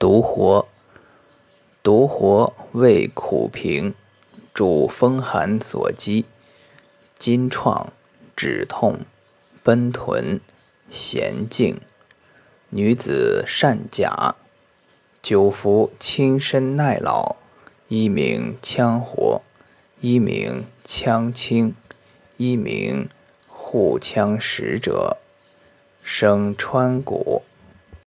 [0.00, 0.66] 独活，
[1.82, 3.92] 独活味苦平，
[4.54, 6.24] 主风寒所积，
[7.18, 7.92] 筋创、
[8.34, 9.00] 止痛、
[9.62, 10.40] 奔豚、
[10.90, 11.78] 娴静。
[12.70, 14.36] 女子善甲，
[15.20, 17.36] 久服轻身耐老，
[17.88, 19.42] 一名羌活，
[20.00, 21.74] 一名羌清，
[22.38, 23.10] 一名
[23.46, 25.18] 护羌使者，
[26.02, 27.42] 生川谷。